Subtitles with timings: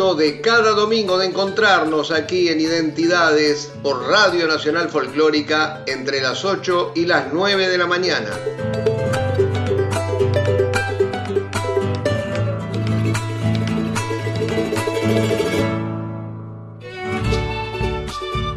[0.00, 6.92] De cada domingo de encontrarnos aquí en Identidades por Radio Nacional Folclórica entre las 8
[6.94, 8.30] y las 9 de la mañana.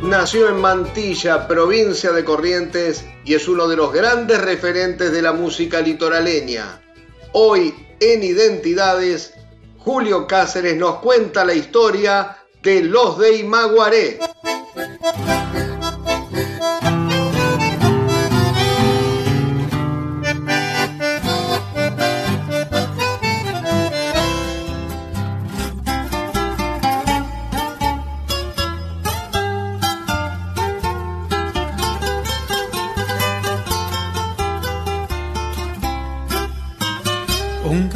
[0.01, 5.34] Nació en Mantilla, provincia de Corrientes, y es uno de los grandes referentes de la
[5.34, 6.81] música litoraleña.
[7.34, 9.32] Hoy en Identidades
[9.84, 14.17] Julio Cáceres nos cuenta la historia de los de Imaguaré.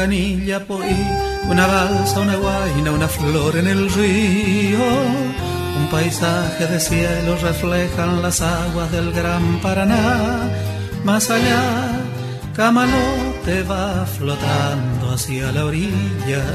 [0.08, 1.06] Un canilla poí
[1.50, 4.80] una balsa, una guaina, una flor en el río,
[5.80, 10.50] un paisaje de cielo reflejan las aguas del gran Paraná.
[11.04, 12.00] Más allá,
[12.56, 16.46] Camalote va flotando hacia la orilla,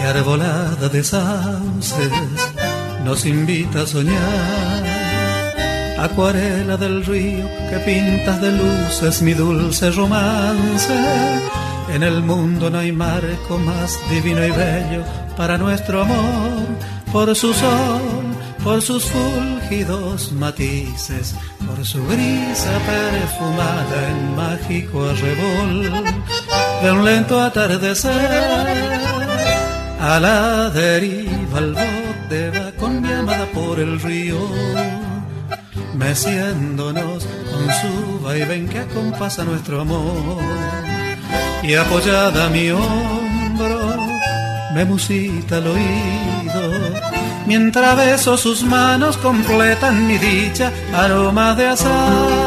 [0.00, 2.12] y arbolada de sauces
[3.04, 4.84] nos invita a soñar.
[5.98, 10.94] Acuarela del río que pintas de luces mi dulce romance
[11.94, 15.04] en el mundo no hay marco más divino y bello
[15.36, 16.66] para nuestro amor,
[17.12, 18.02] por su sol,
[18.64, 21.34] por sus fulgidos matices,
[21.66, 26.04] por su brisa perfumada en mágico arrebol
[26.82, 28.12] de un lento atardecer.
[30.00, 34.38] A la deriva el bote va con mi amada por el río,
[35.94, 40.91] meciéndonos con su vaivén que acompasa nuestro amor
[41.62, 43.92] y apoyada mi hombro
[44.74, 46.62] me musita el oído.
[47.46, 52.41] Mientras beso sus manos completan mi dicha, aroma de azar.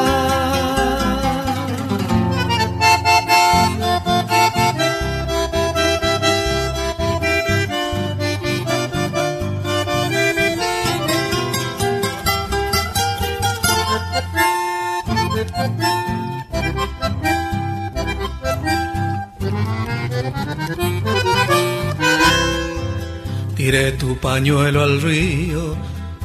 [23.95, 25.75] Tu pañuelo al río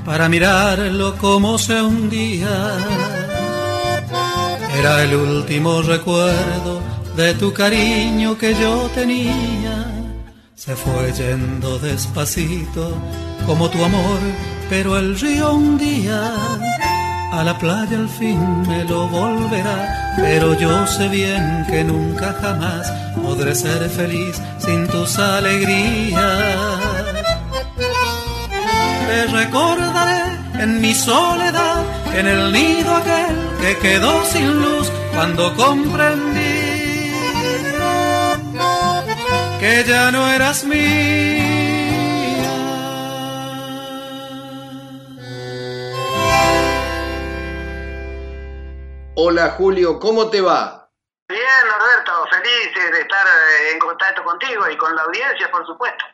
[0.04, 2.76] para mirarlo como se hundía.
[4.78, 6.80] Era el último recuerdo
[7.16, 9.76] de tu cariño que yo tenía.
[10.54, 12.94] Se fue yendo despacito
[13.47, 14.20] como tu amor,
[14.69, 16.32] pero el río un día
[17.32, 22.92] a la playa al fin me lo volverá, pero yo sé bien que nunca jamás
[23.22, 26.29] podré ser feliz sin tus alegrías
[29.10, 30.22] te recordaré
[30.62, 31.82] en mi soledad,
[32.15, 36.54] en el nido aquel que quedó sin luz cuando comprendí
[39.60, 41.48] que ya no eras mía.
[49.16, 50.88] Hola Julio, ¿cómo te va?
[51.28, 56.04] Bien, Norberto, feliz de estar eh, en contacto contigo y con la audiencia, por supuesto.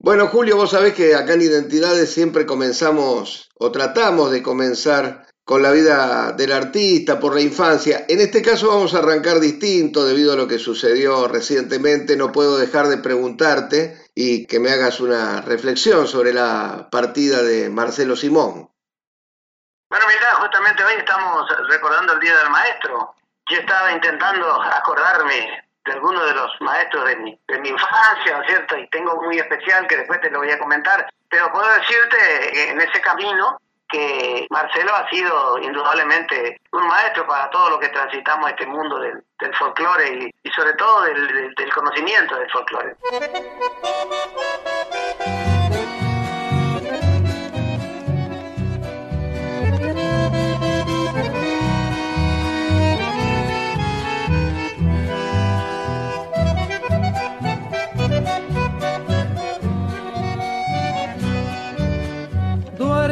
[0.00, 5.60] Bueno, Julio, vos sabés que acá en Identidades siempre comenzamos o tratamos de comenzar con
[5.60, 8.04] la vida del artista por la infancia.
[8.08, 12.16] En este caso vamos a arrancar distinto debido a lo que sucedió recientemente.
[12.16, 17.68] No puedo dejar de preguntarte y que me hagas una reflexión sobre la partida de
[17.68, 18.70] Marcelo Simón.
[19.90, 23.14] Bueno, mira, justamente hoy estamos recordando el Día del Maestro.
[23.50, 28.76] Yo estaba intentando acordarme de algunos de los maestros de mi, de mi infancia, ¿cierto?
[28.76, 32.80] Y tengo muy especial que después te lo voy a comentar, pero puedo decirte en
[32.80, 33.58] ese camino
[33.88, 39.24] que Marcelo ha sido indudablemente un maestro para todo lo que transitamos este mundo del,
[39.40, 42.96] del folclore y, sobre todo del, del conocimiento del folclore.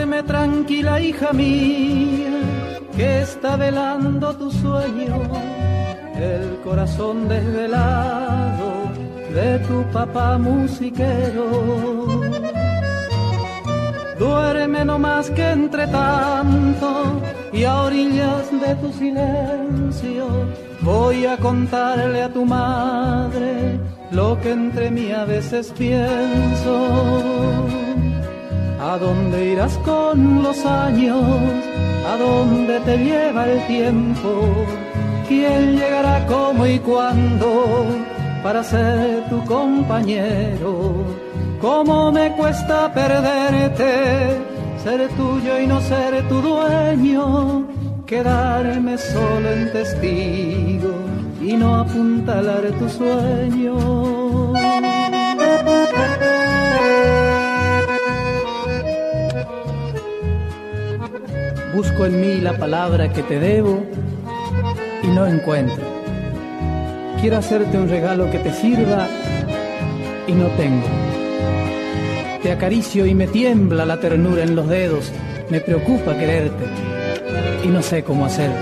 [0.06, 2.40] Mira, hija mía,
[2.96, 5.20] que está velando tu sueño,
[6.14, 8.68] el corazón desvelado
[9.34, 12.06] de tu papá musiquero.
[14.18, 17.20] Duerme no más que entre tanto
[17.52, 20.26] y a orillas de tu silencio
[20.82, 23.78] voy a contarle a tu madre
[24.12, 26.74] lo que entre mí a veces pienso.
[28.92, 31.20] ¿A dónde irás con los años?
[32.08, 34.30] ¿A dónde te lleva el tiempo?
[35.26, 37.84] ¿Quién llegará cómo y cuándo
[38.44, 41.04] para ser tu compañero?
[41.60, 44.38] ¿Cómo me cuesta perderte?
[44.84, 47.66] Ser tuyo y no ser tu dueño,
[48.06, 50.94] quedarme solo en testigo
[51.42, 54.65] y no apuntalar tu sueño.
[61.76, 63.84] Busco en mí la palabra que te debo
[65.02, 65.84] y no encuentro.
[67.20, 69.06] Quiero hacerte un regalo que te sirva
[70.26, 70.86] y no tengo.
[72.42, 75.12] Te acaricio y me tiembla la ternura en los dedos.
[75.50, 76.64] Me preocupa quererte
[77.62, 78.56] y no sé cómo hacerlo.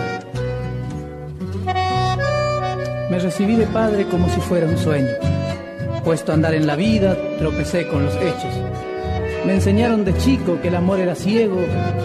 [3.11, 5.13] Me recibí de padre como si fuera un sueño.
[6.05, 8.64] Puesto a andar en la vida, tropecé con los hechos.
[9.47, 11.59] Me enseñaron de chico que el amor era ciego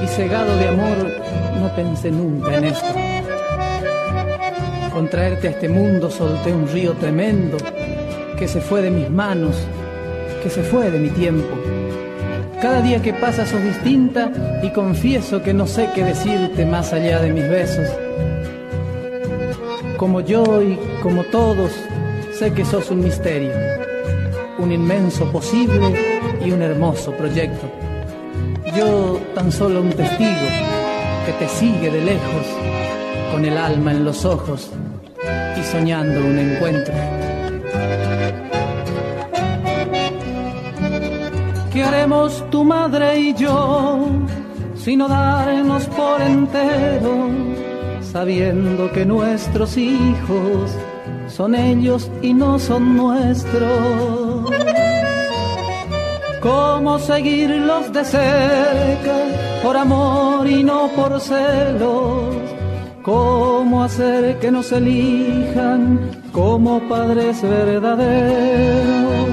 [0.04, 0.98] y cegado de amor
[1.62, 2.88] no pensé nunca en esto.
[4.94, 7.58] Con traerte a este mundo solté un río tremendo
[8.38, 9.56] que se fue de mis manos,
[10.44, 11.48] que se fue de mi tiempo.
[12.62, 17.22] Cada día que pasa sos distinta y confieso que no sé qué decirte más allá
[17.22, 17.88] de mis besos.
[19.96, 21.72] Como yo y como todos,
[22.38, 23.54] sé que sos un misterio,
[24.58, 26.09] un inmenso posible
[26.44, 27.68] y un hermoso proyecto.
[28.76, 30.48] Yo tan solo un testigo
[31.26, 32.46] que te sigue de lejos,
[33.32, 34.72] con el alma en los ojos
[35.60, 36.94] y soñando un encuentro.
[41.74, 44.08] ¿Qué haremos tu madre y yo
[44.76, 47.30] sino darnos por entero,
[48.02, 50.72] sabiendo que nuestros hijos
[51.28, 54.19] son ellos y no son nuestros?
[56.50, 59.18] Cómo seguirlos de cerca,
[59.64, 62.36] por amor y no por celos,
[63.04, 65.82] cómo hacer que nos elijan
[66.32, 69.30] como padres verdaderos.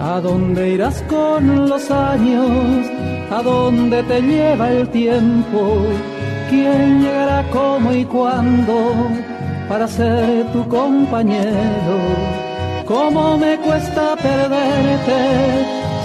[0.00, 2.86] ¿A dónde irás con los años?
[3.30, 5.60] ¿A dónde te lleva el tiempo?
[6.48, 8.76] ¿Quién llegará cómo y cuándo
[9.68, 12.49] para ser tu compañero?
[12.90, 15.20] Cómo me cuesta perderte,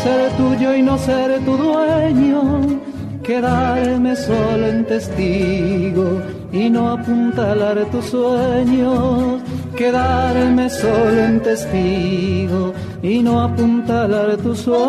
[0.04, 2.80] ser tuyo y no ser tu dueño,
[3.24, 6.22] quedarme solo en testigo
[6.52, 9.42] y no apuntalar tus sueños,
[9.76, 12.72] quedarme solo en testigo
[13.02, 14.86] y no apuntalar tus sueños.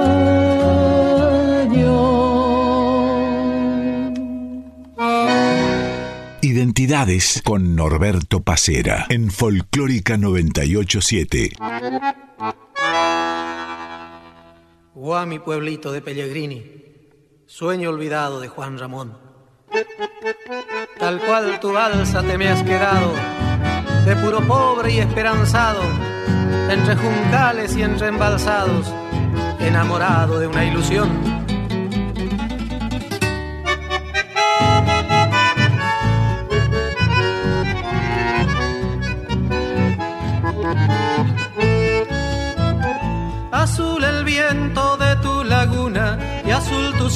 [7.43, 11.50] Con Norberto Pacera en Folclórica 987.
[14.95, 16.62] Guá, mi pueblito de Pellegrini,
[17.47, 19.19] sueño olvidado de Juan Ramón.
[20.97, 23.12] Tal cual tu balsa te me has quedado,
[24.05, 25.83] de puro pobre y esperanzado,
[26.71, 28.87] entre juncales y entre embalsados,
[29.59, 31.45] enamorado de una ilusión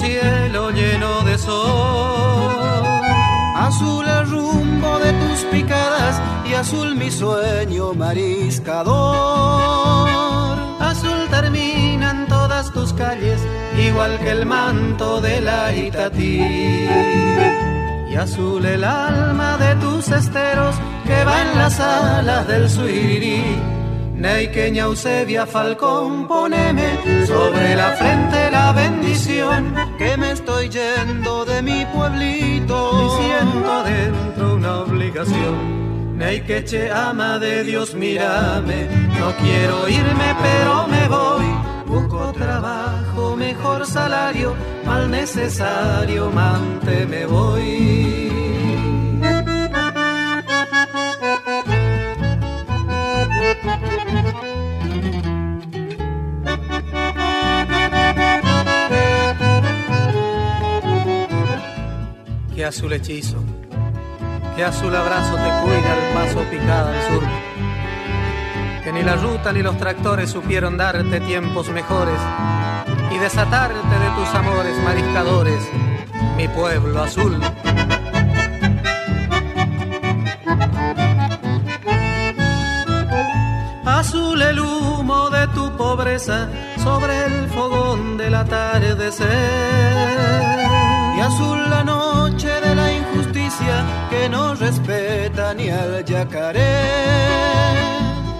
[0.00, 2.90] cielo lleno de sol.
[3.56, 8.96] Azul el rumbo de tus picadas y azul mi sueño mariscador.
[10.80, 13.40] Azul terminan todas tus calles
[13.78, 16.88] igual que el manto de la Itatí.
[18.10, 20.74] Y azul el alma de tus esteros
[21.06, 23.44] que va en las alas del suirí
[24.20, 29.74] Neiqueña Eusebia Falcón, poneme sobre la frente la bendición,
[30.16, 36.16] me estoy yendo de mi pueblito y siento dentro una obligación.
[36.16, 38.88] Neiqueche ama de Dios, mírame,
[39.18, 41.46] no quiero irme pero me voy.
[41.86, 48.49] Busco trabajo, mejor salario, mal necesario, mante me voy.
[62.60, 63.42] Qué azul hechizo,
[64.54, 67.22] qué azul abrazo te cuida el paso picada del sur.
[68.84, 72.20] Que ni la ruta ni los tractores supieron darte tiempos mejores
[73.12, 75.66] y desatarte de tus amores mariscadores,
[76.36, 77.40] mi pueblo azul.
[83.86, 89.30] Azul el humo de tu pobreza sobre el fogón del atardecer.
[91.20, 96.78] Y azul la noche de la injusticia que no respeta ni al yacaré.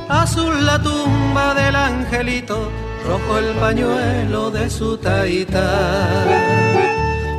[0.09, 2.71] Azul la tumba del angelito,
[3.07, 5.69] rojo el pañuelo de su taita.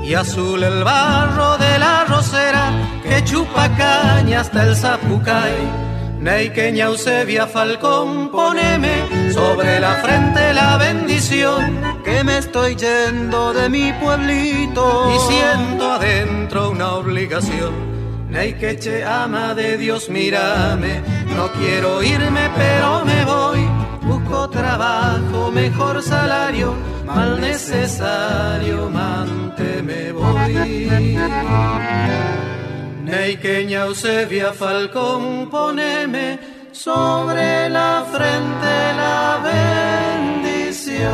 [0.04, 2.66] Y azul el barro de la rosera
[3.02, 5.58] que chupa caña hasta el zapucay
[6.20, 13.94] Neiqueña Eusebia Falcón, poneme sobre la frente la bendición que me estoy yendo de mi
[13.94, 17.74] pueblito y siento adentro una obligación.
[18.30, 21.02] Neikeche ama de Dios, mírame,
[21.36, 23.60] no quiero irme pero me voy.
[24.02, 26.74] Busco trabajo, mejor salario,
[27.06, 31.20] mal necesario, mante me voy.
[33.04, 36.51] Neiqueña Eusebia Falcón, poneme
[36.84, 38.66] sobre la frente
[38.98, 39.40] la
[40.58, 41.12] bendición.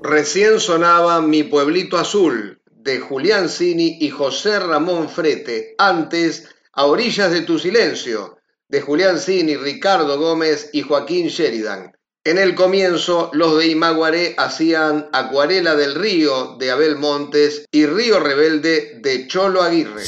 [0.00, 7.30] Recién sonaba Mi Pueblito Azul de Julián Cini y José Ramón Frete, antes A Orillas
[7.30, 8.38] de tu Silencio
[8.68, 11.92] de Julián Cini, Ricardo Gómez y Joaquín Sheridan.
[12.24, 18.18] En el comienzo, los de Imaguaré hacían Acuarela del Río de Abel Montes y Río
[18.18, 20.04] Rebelde de Cholo Aguirre.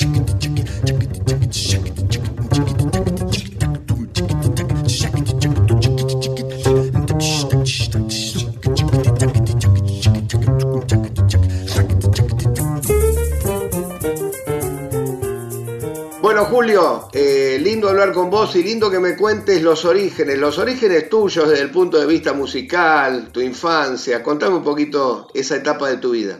[16.38, 20.56] Bueno, Julio, eh, lindo hablar con vos y lindo que me cuentes los orígenes, los
[20.56, 24.22] orígenes tuyos desde el punto de vista musical, tu infancia.
[24.22, 26.36] Contame un poquito esa etapa de tu vida.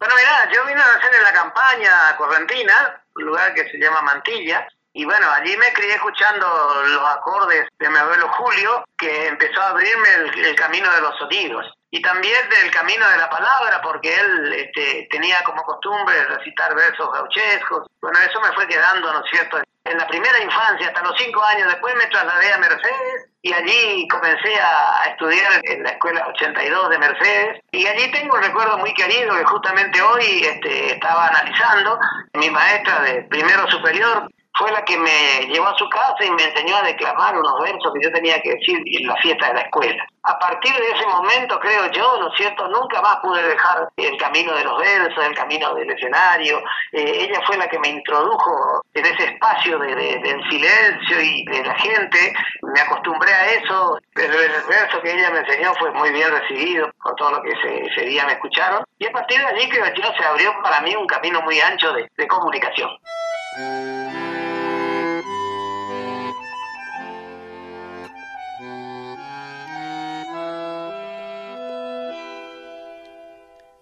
[0.00, 4.02] Bueno, mirá, yo vine a nacer en la campaña correntina, un lugar que se llama
[4.02, 6.48] Mantilla, y bueno, allí me crié escuchando
[6.84, 10.08] los acordes de mi abuelo Julio, que empezó a abrirme
[10.42, 15.06] el camino de los sonidos y también del camino de la palabra, porque él este,
[15.12, 17.86] tenía como costumbre recitar versos gauchescos.
[18.00, 19.58] Bueno, eso me fue quedando, ¿no es cierto?
[19.84, 24.08] En la primera infancia, hasta los cinco años, después me trasladé a Mercedes y allí
[24.08, 28.92] comencé a estudiar en la escuela 82 de Mercedes y allí tengo un recuerdo muy
[28.94, 32.00] querido que justamente hoy este, estaba analizando.
[32.32, 36.44] Mi maestra de primero superior fue la que me llevó a su casa y me
[36.44, 39.60] enseñó a declamar unos versos que yo tenía que decir en la fiesta de la
[39.62, 40.06] escuela.
[40.22, 44.16] A partir de ese momento, creo yo, ¿no es cierto?, nunca más pude dejar el
[44.16, 46.62] camino de los versos, el camino del escenario.
[46.92, 51.64] Eh, ella fue la que me introdujo en ese espacio de, del silencio y de
[51.64, 52.32] la gente.
[52.62, 53.98] Me acostumbré a eso.
[54.14, 58.06] El, verso que ella me enseñó fue muy bien recibido por todo lo que ese,
[58.06, 58.82] día me escucharon.
[58.98, 61.92] Y a partir de allí, creo yo, se abrió para mí un camino muy ancho
[61.92, 62.88] de, de comunicación.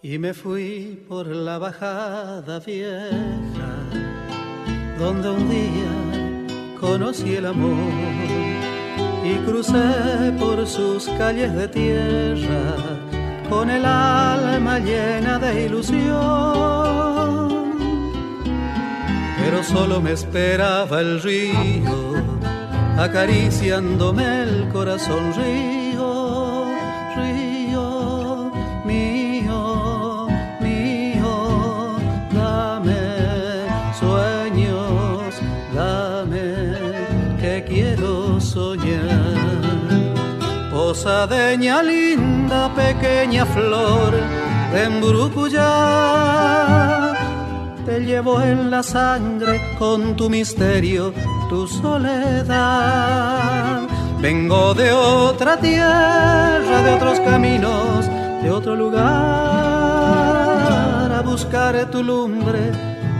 [0.05, 3.73] Y me fui por la bajada vieja,
[4.99, 7.93] donde un día conocí el amor
[9.25, 12.75] y crucé por sus calles de tierra
[13.49, 16.03] con el alma llena de ilusión.
[19.39, 22.15] Pero solo me esperaba el río,
[22.99, 25.72] acariciándome el corazón río,
[41.03, 44.13] Posadeña linda, pequeña flor
[44.73, 45.65] de Embrucuyá.
[47.85, 51.13] Te llevo en la sangre con tu misterio,
[51.49, 52.61] tu soledad.
[54.21, 58.09] Vengo de otra tierra, de otros caminos,
[58.41, 59.03] de otro lugar,
[61.19, 62.71] a buscar tu lumbre,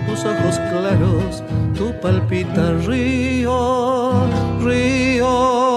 [0.07, 1.43] tus ojos claros,
[1.77, 4.13] tu palpita río,
[4.61, 5.72] río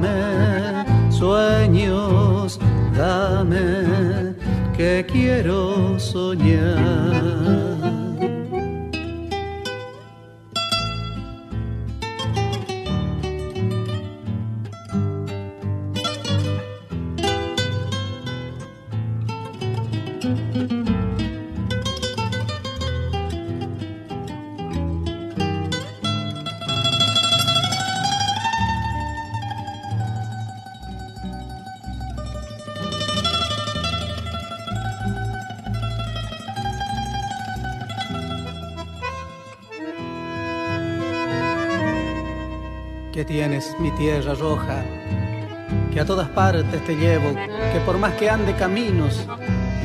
[0.00, 2.58] dame sueños,
[2.96, 4.34] dame
[4.76, 7.37] que quiero soñar.
[44.34, 44.84] Roja,
[45.92, 47.34] que a todas partes te llevo,
[47.72, 49.26] que por más que ande caminos,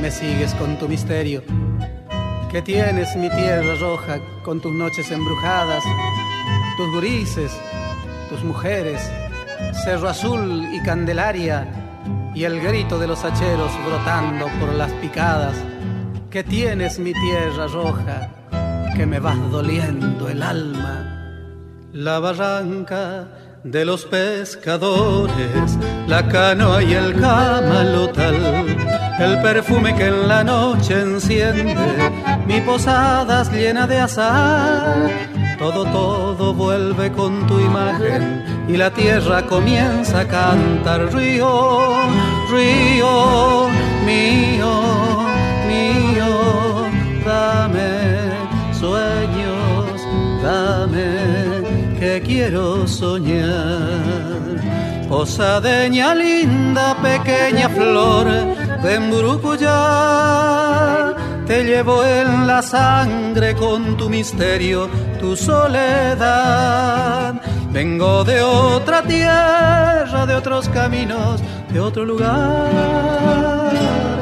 [0.00, 1.42] me sigues con tu misterio,
[2.50, 5.82] que tienes mi tierra roja con tus noches embrujadas,
[6.76, 7.52] tus gurises,
[8.28, 9.10] tus mujeres,
[9.84, 11.66] Cerro Azul y Candelaria,
[12.34, 15.56] y el grito de los hacheros brotando por las picadas,
[16.30, 18.30] que tienes mi tierra roja,
[18.96, 21.10] que me vas doliendo el alma.
[21.92, 23.28] La barranca
[23.64, 28.36] de los pescadores, la canoa y el camalotal,
[29.18, 32.12] el perfume que en la noche enciende
[32.46, 35.10] mi posadas llena de azar.
[35.58, 41.12] Todo, todo vuelve con tu imagen y la tierra comienza a cantar.
[41.14, 41.94] Río,
[42.50, 43.54] río
[44.04, 45.03] mío, mío,
[52.24, 54.02] quiero soñar.
[55.08, 58.26] Posadeña linda, pequeña flor
[58.82, 59.72] de Mburucuyá,
[61.46, 64.88] te llevo en la sangre con tu misterio,
[65.20, 67.34] tu soledad.
[67.70, 71.40] Vengo de otra tierra, de otros caminos,
[71.72, 73.72] de otro lugar,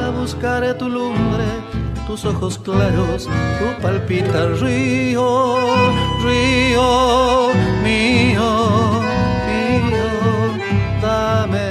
[0.07, 1.72] a buscar tu lumbre
[2.07, 5.57] tus ojos claros, tu palpita río,
[6.25, 7.51] río
[7.83, 8.51] mío,
[9.49, 10.05] mío,
[11.01, 11.69] dame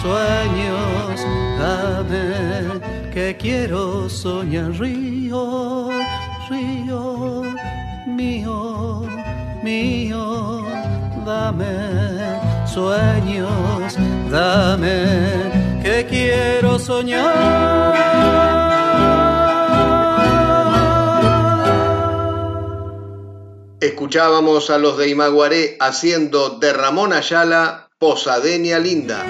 [0.00, 1.26] sueños,
[1.58, 5.88] dame que quiero soñar río,
[6.48, 7.42] río
[8.06, 9.02] mío,
[9.62, 10.64] mío,
[11.26, 11.74] dame
[12.66, 13.98] sueños,
[14.30, 17.81] dame que quiero soñar.
[23.82, 29.26] Escuchábamos a los de Imaguaré haciendo de Ramón Ayala Posadeña Linda.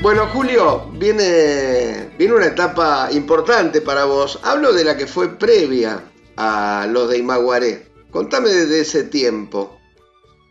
[0.00, 4.40] Bueno, Julio, viene, viene una etapa importante para vos.
[4.42, 6.02] Hablo de la que fue previa
[6.36, 7.88] a los de Imaguaré.
[8.10, 9.78] Contame de ese tiempo.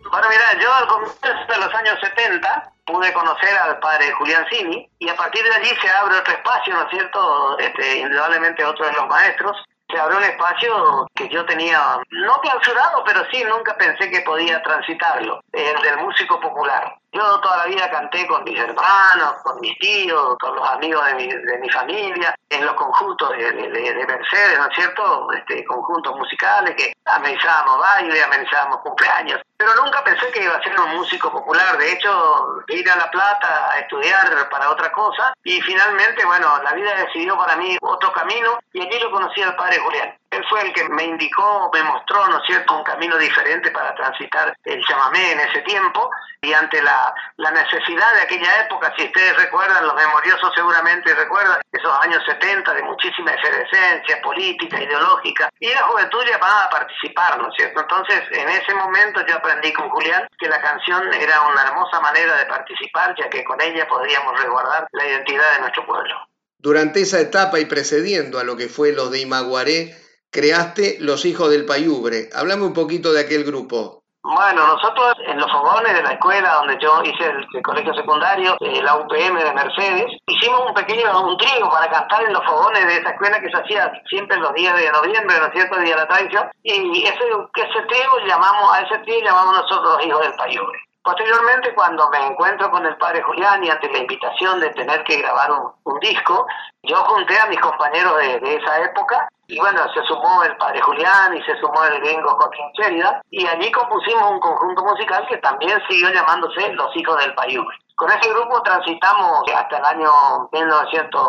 [0.09, 4.89] Bueno, mira, yo al comienzo de los años 70 pude conocer al padre Julián Cini
[4.99, 7.57] y a partir de allí se abre otro espacio, ¿no es cierto?
[7.59, 9.57] Este, indudablemente otro de los maestros.
[9.89, 14.61] Se abrió un espacio que yo tenía, no clausurado, pero sí, nunca pensé que podía
[14.63, 16.95] transitarlo, el del músico popular.
[17.13, 21.13] Yo toda la vida canté con mis hermanos, con mis tíos, con los amigos de
[21.13, 25.31] mi, de mi familia, en los conjuntos de, de, Mercedes, ¿no es cierto?
[25.31, 29.39] Este, conjuntos musicales que amenizábamos baile, amenizábamos cumpleaños.
[29.57, 31.77] Pero nunca pensé que iba a ser un músico popular.
[31.77, 35.33] De hecho, ir a La Plata a estudiar para otra cosa.
[35.43, 39.55] Y finalmente, bueno, la vida decidió para mí otro camino y allí lo conocí al
[39.55, 40.17] padre Julián.
[40.33, 43.93] Él fue el que me indicó, me mostró, ¿no es cierto?, un camino diferente para
[43.95, 46.09] transitar el chamamé en ese tiempo
[46.41, 51.61] y ante la, la necesidad de aquella época, si ustedes recuerdan, los memoriosos seguramente recuerdan,
[51.71, 57.49] esos años 70 de muchísima efervescencia política, ideológica, y la juventud llamada a participar, ¿no
[57.49, 57.79] es cierto?
[57.79, 62.35] Entonces, en ese momento yo aprendí con Julián que la canción era una hermosa manera
[62.37, 66.15] de participar, ya que con ella podríamos resguardar la identidad de nuestro pueblo.
[66.57, 70.02] Durante esa etapa y precediendo a lo que fue los de Imaguaré,
[70.33, 72.29] creaste Los Hijos del Payubre.
[72.35, 74.03] Hablame un poquito de aquel grupo.
[74.23, 78.81] Bueno, nosotros en los fogones de la escuela donde yo hice el, colegio secundario, eh,
[78.81, 82.97] la UPM de Mercedes, hicimos un pequeño un trío para cantar en los fogones de
[82.99, 86.01] esa escuela que se hacía siempre los días de noviembre, ¿no es cierto?, Día de
[86.01, 86.49] la Tradición.
[86.63, 90.79] Y ese, ese trío llamamos, a ese trío llamamos nosotros los hijos del Payubre.
[91.03, 95.17] Posteriormente, cuando me encuentro con el padre Julián y ante la invitación de tener que
[95.17, 96.47] grabar un, disco,
[96.81, 101.35] yo junté a mis compañeros de, esa época y bueno, se sumó el padre Julián
[101.35, 105.81] y se sumó el gringo Joaquín Cherida y allí compusimos un conjunto musical que también
[105.89, 107.77] siguió llamándose Los Hijos del Payubre.
[107.95, 111.27] Con ese grupo transitamos hasta el año 1900,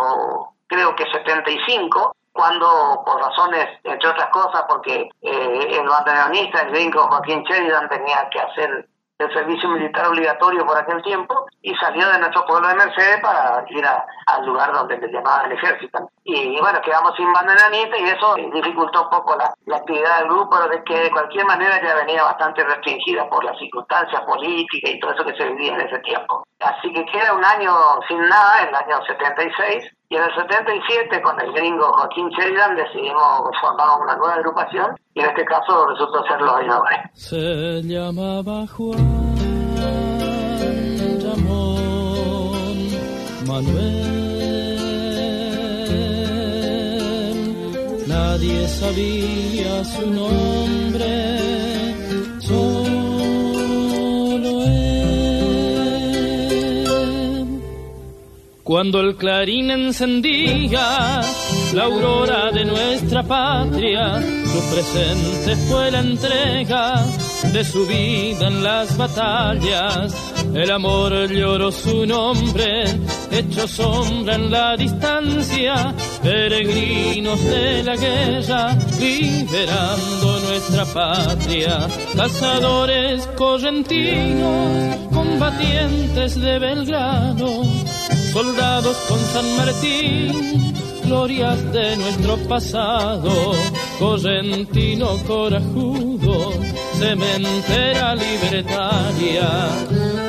[0.69, 7.09] creo que 75, cuando por razones, entre otras cosas, porque eh, el bandoneonista, el gringo
[7.09, 12.19] Joaquín Sheridan tenía que hacer el servicio militar obligatorio por aquel tiempo y salió de
[12.19, 16.11] nuestro pueblo de Mercedes para ir al lugar donde le llamaban el ejército.
[16.25, 20.83] Y, bueno, quedamos sin banderanita y eso dificultó un poco la, actividad del grupo, de
[20.85, 25.25] que de cualquier manera ya venía bastante restringida por las circunstancias políticas y todo eso
[25.25, 26.45] que se vivía en ese tiempo.
[26.61, 27.73] Así que queda un año
[28.09, 33.51] sin nada, el año 76, y en el 77, con el gringo Joaquín Sheridan, decidimos
[33.61, 36.99] formar una nueva agrupación y en este caso resultó ser Los Bailadores.
[37.15, 39.35] Se llamaba Juan
[41.25, 42.55] Ramón
[43.47, 44.15] Manuel.
[48.07, 50.74] Nadie sabía su nombre
[58.65, 61.21] Cuando el clarín encendía
[61.75, 67.05] la aurora de nuestra patria, su presente fue la entrega
[67.53, 70.15] de su vida en las batallas.
[70.55, 72.85] El amor lloró su nombre,
[73.31, 86.41] hecho sombra en la distancia, peregrinos de la guerra, liberando nuestra patria, cazadores correntinos, combatientes
[86.41, 87.63] de Belgrano,
[88.35, 93.53] soldados con San Martín glorias de nuestro pasado,
[94.01, 96.53] correntino corajudo,
[96.99, 99.49] cementera libertaria.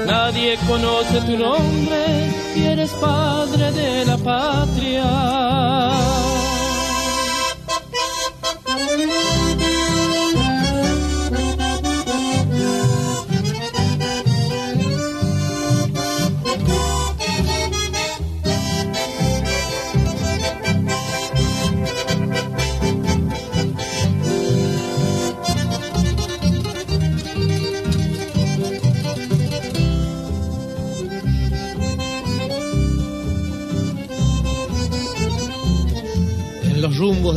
[0.06, 5.06] Nadie conoce tu nombre y eres padre de la patria.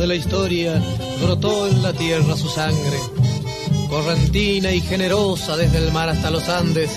[0.09, 0.81] La historia
[1.21, 2.97] brotó en la tierra su sangre.
[3.91, 6.89] Correntina y generosa desde el mar hasta los Andes,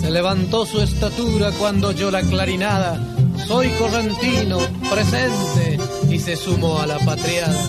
[0.00, 2.98] se levantó su estatura cuando oyó la clarinada.
[3.46, 7.68] Soy correntino, presente, y se sumó a la patriada.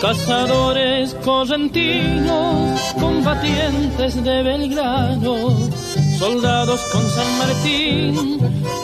[0.00, 5.68] Cazadores correntinos, combatientes de Belgrano,
[6.16, 8.38] soldados con San Martín,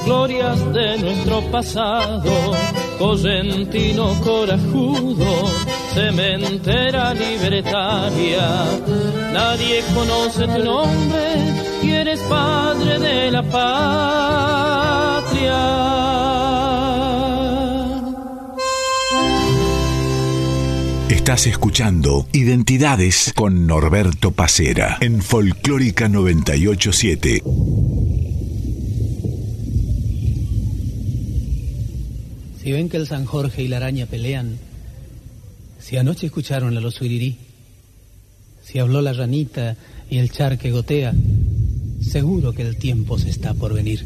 [0.05, 2.57] glorias de nuestro pasado
[2.98, 5.46] correntino corajudo,
[5.94, 8.66] cementera libertaria.
[9.32, 11.34] Nadie conoce tu nombre
[11.82, 14.78] y eres padre de la patria.
[21.08, 27.42] Estás escuchando Identidades con Norberto Pacera en Folclórica 987.
[32.68, 34.59] Si ven que el San Jorge y la araña pelean,
[35.81, 37.38] si anoche escucharon a los suirirí,
[38.62, 39.74] si habló la ranita
[40.11, 41.14] y el charque gotea,
[42.02, 44.04] seguro que el tiempo se está por venir.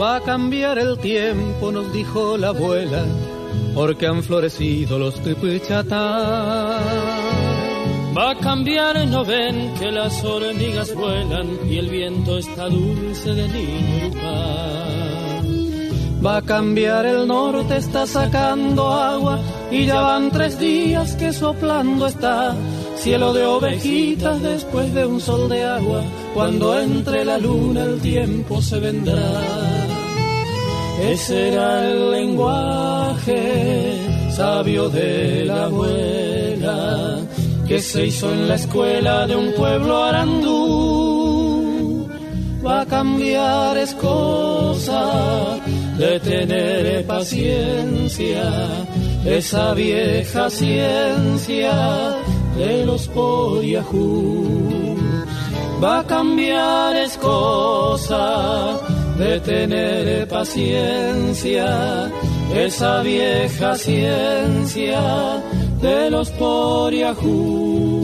[0.00, 3.02] Va a cambiar el tiempo, nos dijo la abuela,
[3.74, 6.80] porque han florecido los tripichatá.
[8.16, 13.48] Va a cambiar, no ven que las hormigas vuelan y el viento está dulce de
[13.48, 14.10] niño
[16.24, 19.38] Va a cambiar el norte, está sacando agua
[19.70, 22.54] y ya van tres días que soplando está.
[22.96, 26.02] Cielo de ovejitas después de un sol de agua,
[26.34, 29.75] cuando entre la luna el tiempo se vendrá.
[31.00, 33.98] Ese era el lenguaje
[34.34, 37.18] sabio de la abuela
[37.68, 40.56] que se hizo en la escuela de un pueblo arandú.
[42.64, 45.56] Va a cambiar es cosa
[45.98, 48.52] de tener paciencia,
[49.24, 51.72] esa vieja ciencia
[52.56, 54.96] de los poriajú.
[55.82, 58.80] Va a cambiar es cosa
[59.18, 62.10] de tener paciencia,
[62.54, 65.42] esa vieja ciencia
[65.80, 67.96] de los poriajú.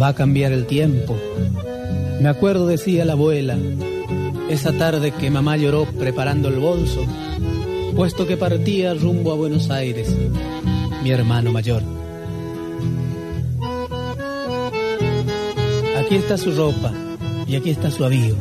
[0.00, 1.16] Va a cambiar el tiempo.
[2.20, 3.58] Me acuerdo, decía la abuela,
[4.48, 7.04] esa tarde que mamá lloró preparando el bolso
[7.98, 10.14] puesto que partía rumbo a Buenos Aires,
[11.02, 11.82] mi hermano mayor.
[15.98, 16.92] Aquí está su ropa
[17.48, 18.36] y aquí está su avigo.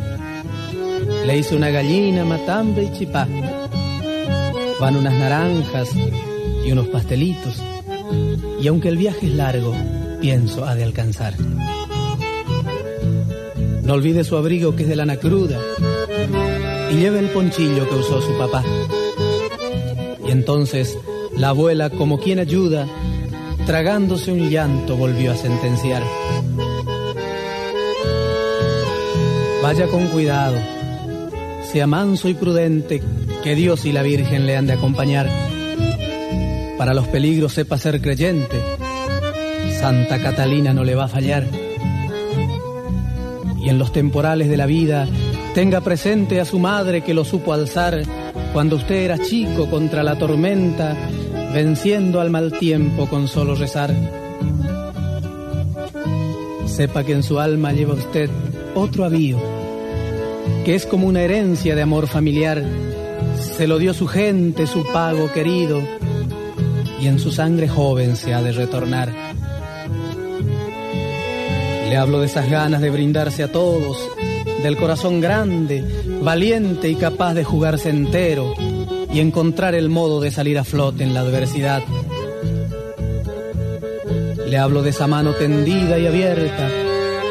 [1.25, 3.27] Le hice una gallina, matambre y chipá.
[4.79, 5.89] Van unas naranjas
[6.63, 7.59] y unos pastelitos.
[8.61, 9.73] Y aunque el viaje es largo,
[10.21, 11.33] pienso ha de alcanzar.
[13.81, 15.59] No olvide su abrigo que es de lana cruda
[16.91, 18.63] y lleve el ponchillo que usó su papá.
[20.27, 20.97] Y entonces
[21.35, 22.87] la abuela, como quien ayuda,
[23.65, 26.03] tragándose un llanto, volvió a sentenciar.
[29.61, 30.57] Vaya con cuidado,
[31.71, 33.01] sea manso y prudente,
[33.43, 35.29] que Dios y la Virgen le han de acompañar.
[36.77, 38.57] Para los peligros sepa ser creyente,
[39.79, 41.45] Santa Catalina no le va a fallar.
[43.61, 45.07] Y en los temporales de la vida,
[45.53, 48.01] tenga presente a su madre que lo supo alzar
[48.57, 50.97] cuando usted era chico contra la tormenta,
[51.53, 53.93] venciendo al mal tiempo con solo rezar.
[56.65, 58.31] Sepa que en su alma lleva usted
[58.73, 59.37] otro avío,
[60.65, 62.63] que es como una herencia de amor familiar.
[63.39, 65.79] Se lo dio su gente, su pago querido,
[66.99, 69.13] y en su sangre joven se ha de retornar.
[71.89, 73.99] Le hablo de esas ganas de brindarse a todos,
[74.63, 75.83] del corazón grande,
[76.21, 78.53] valiente y capaz de jugarse entero
[79.11, 81.83] y encontrar el modo de salir a flote en la adversidad.
[84.47, 86.69] Le hablo de esa mano tendida y abierta,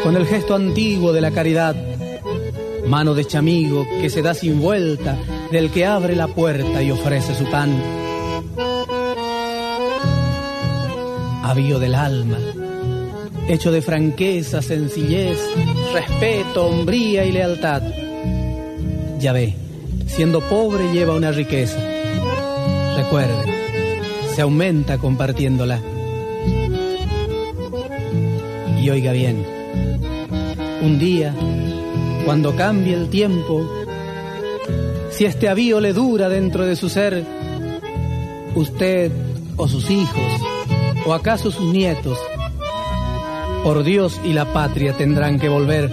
[0.03, 1.75] con el gesto antiguo de la caridad,
[2.87, 5.19] mano de chamigo que se da sin vuelta,
[5.51, 7.73] del que abre la puerta y ofrece su pan.
[11.43, 12.39] Avío del alma,
[13.49, 15.39] hecho de franqueza, sencillez,
[15.93, 17.83] respeto, hombría y lealtad.
[19.19, 19.55] Ya ve,
[20.07, 21.79] siendo pobre lleva una riqueza.
[22.97, 24.01] Recuerde,
[24.35, 25.81] se aumenta compartiéndola.
[28.81, 29.45] Y oiga bien,
[30.83, 31.35] un día,
[32.25, 33.69] cuando cambie el tiempo,
[35.11, 37.25] si este avío le dura dentro de su ser,
[38.55, 39.11] usted
[39.57, 40.41] o sus hijos,
[41.07, 42.19] o acaso sus nietos,
[43.67, 45.91] por Dios y la patria tendrán que volver.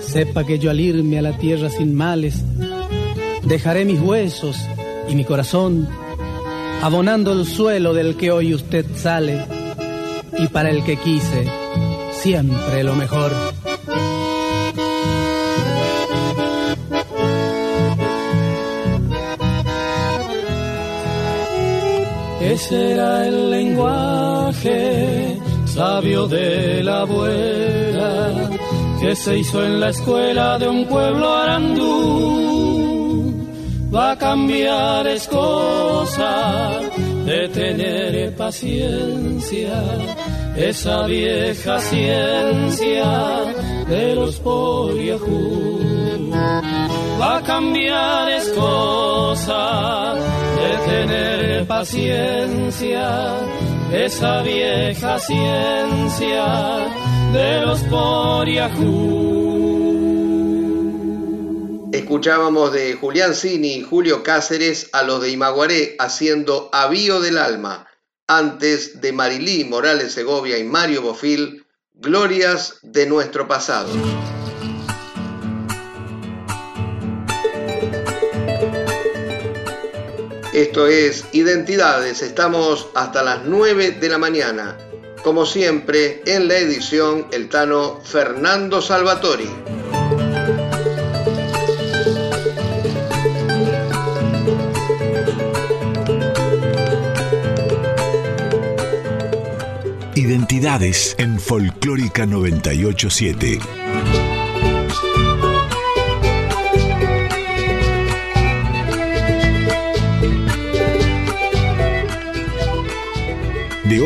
[0.00, 2.44] Sepa que yo al irme a la tierra sin males,
[3.44, 4.58] dejaré mis huesos
[5.08, 5.88] y mi corazón,
[6.82, 9.46] abonando el suelo del que hoy usted sale,
[10.38, 11.50] y para el que quise,
[12.12, 13.32] siempre lo mejor.
[22.54, 25.36] Ese era el lenguaje
[25.66, 28.30] sabio de la abuela
[29.00, 31.90] que se hizo en la escuela de un pueblo arandú.
[33.92, 36.80] Va a cambiar es cosa
[37.26, 39.82] de tener paciencia,
[40.56, 43.10] esa vieja ciencia
[43.88, 46.30] de los poliajú.
[47.20, 50.14] Va a cambiar es cosa
[50.86, 53.36] tener paciencia,
[53.92, 56.86] esa vieja ciencia
[57.32, 59.14] de los poriajú.
[61.92, 67.86] Escuchábamos de Julián Cini y Julio Cáceres a los de Imaguaré haciendo Avío del Alma,
[68.26, 73.88] antes de Marilí Morales Segovia y Mario Bofil, Glorias de nuestro pasado.
[80.64, 84.78] Esto es Identidades, estamos hasta las 9 de la mañana.
[85.22, 89.50] Como siempre, en la edición, el tano Fernando Salvatori.
[100.14, 103.58] Identidades en Folclórica 987.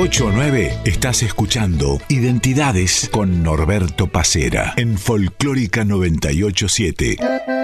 [0.01, 7.58] 8 a 9 estás escuchando Identidades con Norberto Pacera en Folclórica 987.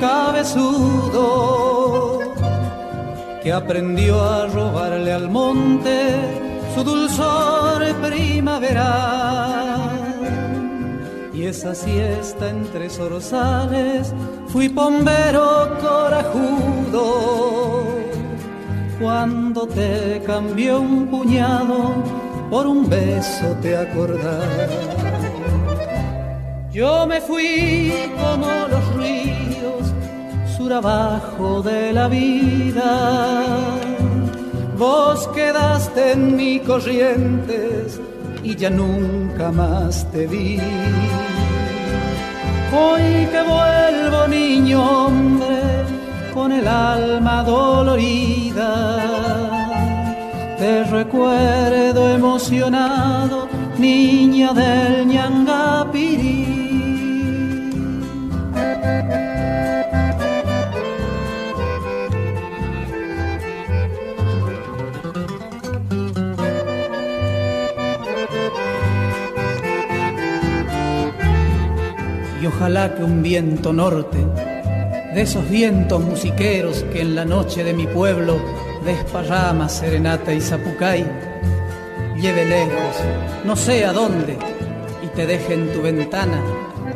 [0.00, 1.54] Cabezudo,
[3.42, 6.14] que aprendió a robarle al monte
[6.74, 9.38] su dulzor primaveral.
[11.32, 14.12] Y esa siesta entre zorzales
[14.48, 17.48] fui pombero corajudo
[19.00, 21.94] cuando te cambió un puñado
[22.50, 24.70] por un beso te acordás.
[26.72, 28.87] Yo me fui como los
[30.58, 32.90] sur abajo de la vida.
[34.76, 38.00] Vos quedaste en mi corrientes
[38.42, 40.58] y ya nunca más te vi.
[42.80, 45.60] Hoy que vuelvo niño hombre
[46.34, 48.70] con el alma dolorida.
[50.58, 56.67] Te recuerdo emocionado, niña del ñangapirí.
[72.58, 74.18] Ojalá que un viento norte
[75.14, 78.40] de esos vientos musiqueros que en la noche de mi pueblo
[78.84, 81.06] desparrama serenata y zapucay,
[82.20, 82.96] lleve lejos,
[83.44, 84.36] no sé a dónde,
[85.04, 86.42] y te deje en tu ventana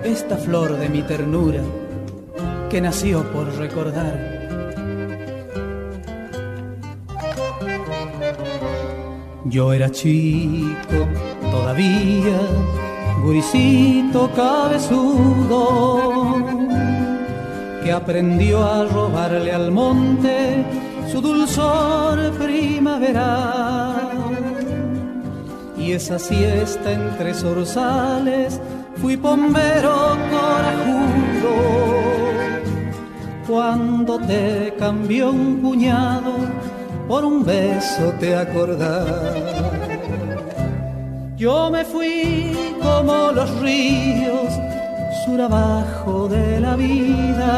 [0.03, 1.61] esta flor de mi ternura
[2.69, 4.33] que nació por recordar.
[9.45, 11.07] Yo era chico
[11.53, 12.41] todavía,
[13.21, 15.63] guricito cabezudo
[17.83, 20.65] que aprendió a robarle al monte
[21.11, 24.09] su dulzor primaveral.
[25.77, 28.61] Y esa siesta entre zorzales
[28.97, 31.53] fui pombero corajudo
[33.49, 36.33] cuando te cambió un puñado
[37.09, 39.92] por un beso te acordás.
[41.43, 44.53] Yo me fui como los ríos
[45.25, 47.53] sur abajo de la vida.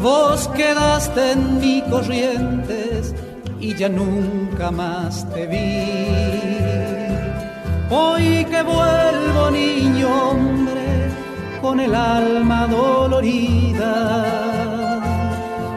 [0.00, 3.14] Vos quedaste en mi corrientes
[3.60, 5.84] y ya nunca más te vi.
[7.90, 11.10] Hoy que vuelvo niño hombre
[11.60, 13.92] con el alma dolorida,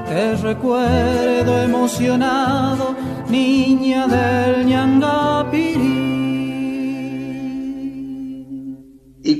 [0.07, 2.95] te recuerdo emocionado,
[3.27, 6.02] niña del ñangapirí.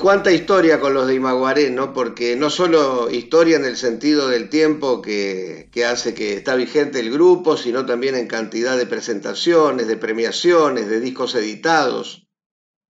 [0.04, 1.94] Cuánta historia con los de Imaguaré, ¿no?
[1.94, 7.00] Porque no solo historia en el sentido del tiempo que, que, hace que está vigente
[7.00, 12.23] el grupo, sino también en cantidad de presentaciones, de premiaciones, de discos editados.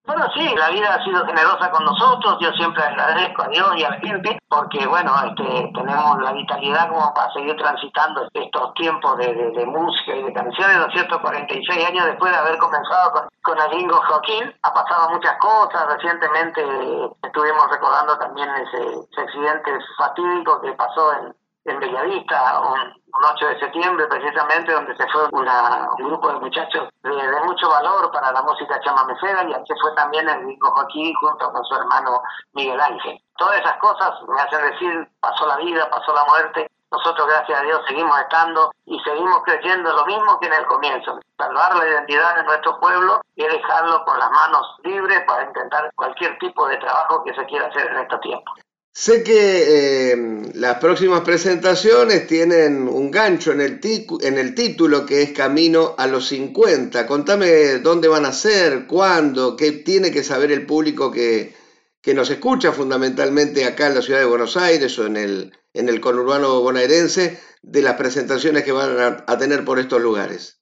[0.06, 3.84] Bueno, sí, la vida ha sido generosa con nosotros, yo siempre agradezco a Dios y
[3.86, 9.18] a la gente, porque bueno, este, tenemos la vitalidad como para seguir transitando estos tiempos
[9.18, 11.22] de, de, música y de canciones, ¿no es cierto?
[11.22, 16.62] 46 años después de haber comenzado con, con Alingo Joaquín, ha pasado muchas cosas, recientemente
[17.24, 21.34] estuvimos recordando también ese accidente fatídico que pasó en,
[21.66, 26.40] en Bellavista, un, un 8 de septiembre precisamente, donde se fue una, un grupo de
[26.40, 31.14] muchachos de, mucho valor para la música chamamecera y aquí fue también el disco Joaquín
[31.16, 32.22] junto con su hermano
[32.54, 33.20] Miguel Ángel.
[33.38, 37.64] Todas esas cosas me hacen decir, pasó la vida, pasó la muerte, nosotros gracias a
[37.64, 42.36] Dios seguimos estando y seguimos creciendo lo mismo que en el comienzo, salvar la identidad
[42.36, 47.24] de nuestro pueblo y dejarlo con las manos libres para intentar cualquier tipo de trabajo
[47.24, 48.60] que se quiera hacer en estos tiempos.
[48.96, 53.82] Sé que eh, las próximas presentaciones tienen un gancho en el,
[54.22, 57.08] en el título que es Camino a los 50.
[57.08, 61.56] Contame dónde van a ser, cuándo, qué tiene que saber el público que,
[62.14, 66.00] nos escucha fundamentalmente acá en la ciudad de Buenos Aires o en el, en el
[66.00, 70.62] conurbano bonaerense de las presentaciones que van a, a tener por estos lugares.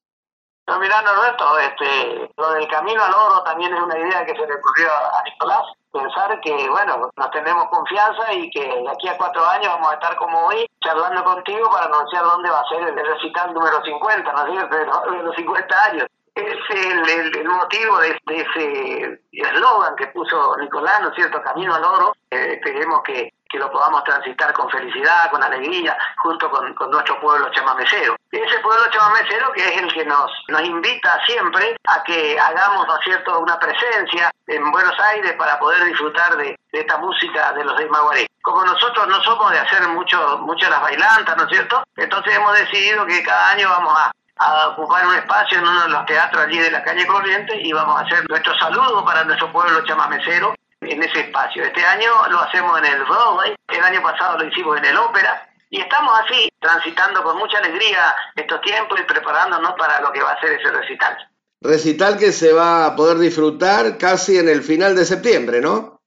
[0.68, 4.48] No, mirá, Norberto, este, lo del camino al oro también es una idea que se
[4.48, 9.18] le ocurrió a Nicolás pensar que, bueno, nos tenemos confianza y que de aquí a
[9.18, 12.88] cuatro años vamos a estar como hoy charlando contigo para anunciar dónde va a ser
[12.88, 16.08] el recital número 50, ¿no es cierto?, de los, de los 50 años.
[16.34, 21.76] Es el, el, motivo de, de ese eslogan que puso Nicolás, ¿no es cierto?, Camino
[21.76, 22.14] al Oro.
[22.30, 27.20] Eh, esperemos que, que lo podamos transitar con felicidad, con alegría, junto con, con, nuestro
[27.20, 28.16] pueblo chamamecero.
[28.32, 32.97] Ese pueblo chamamecero que es el que nos, nos invita siempre a que hagamos, ¿no
[32.97, 37.66] es cierto?, una presencia en Buenos Aires para poder disfrutar de, de esta música de
[37.66, 38.28] los de Maguaré.
[38.41, 42.58] Como nosotros no somos de hacer mucho, mucho las bailantas, ¿no es cierto?, entonces hemos
[42.58, 44.12] decidido que cada año vamos a
[44.43, 47.72] a ocupar un espacio en uno de los teatros allí de la calle Corriente y
[47.74, 51.64] vamos a hacer nuestro saludo para nuestro pueblo chamamecero en ese espacio.
[51.64, 55.48] Este año lo hacemos en el Broadway, el año pasado lo hicimos en el Ópera
[55.70, 60.32] y estamos así transitando con mucha alegría estos tiempos y preparándonos para lo que va
[60.32, 61.18] a ser ese recital.
[61.62, 66.01] Recital que se va a poder disfrutar casi en el final de septiembre, ¿no?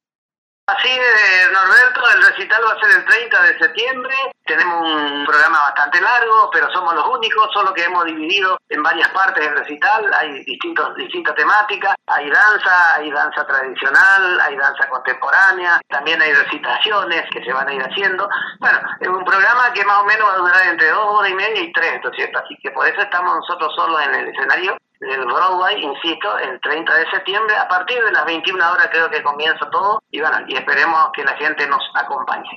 [0.66, 4.14] Así es, Norberto, el recital va a ser el 30 de septiembre.
[4.46, 9.08] Tenemos un programa bastante largo, pero somos los únicos, solo que hemos dividido en varias
[9.10, 10.10] partes el recital.
[10.14, 11.94] Hay distintos, distintas temáticas.
[12.06, 17.74] Hay danza, hay danza tradicional, hay danza contemporánea, también hay recitaciones que se van a
[17.74, 18.26] ir haciendo.
[18.58, 21.34] Bueno, es un programa que más o menos va a durar entre dos horas y
[21.34, 22.38] media y tres, ¿no es cierto?
[22.38, 26.94] Así que por eso estamos nosotros solos en el escenario del Broadway, insisto, el 30
[26.94, 30.54] de septiembre, a partir de las 21 horas creo que comienza todo y bueno, y
[30.54, 32.50] esperemos que la gente nos acompañe.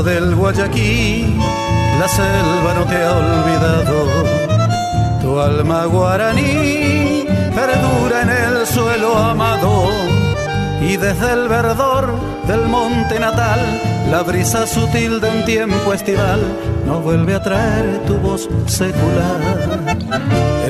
[0.00, 1.36] Del Guayaquil,
[2.00, 4.06] la selva no te ha olvidado.
[5.20, 9.90] Tu alma guaraní perdura en el suelo amado.
[10.80, 12.14] Y desde el verdor
[12.48, 13.60] del monte natal,
[14.10, 16.40] la brisa sutil de un tiempo estival
[16.86, 19.40] no vuelve a traer tu voz secular.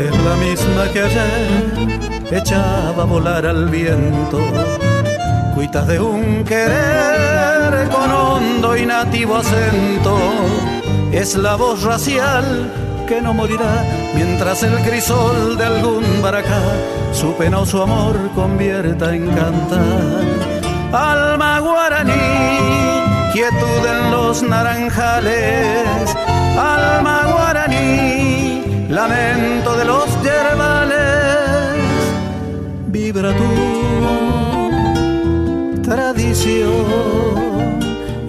[0.04, 4.40] Es la misma que ayer echaba a volar al viento,
[5.54, 10.16] cuitas de un querer con y nativo acento.
[11.12, 12.44] Es la voz racial
[13.06, 13.84] que no morirá
[14.14, 16.62] mientras el crisol de algún baracá
[17.12, 20.22] su penoso amor convierta en cantar.
[20.92, 22.12] Alma guaraní,
[23.32, 26.16] quietud en los naranjales,
[26.56, 30.98] alma guaraní, lamento de los yerbales,
[32.88, 33.81] vibra tu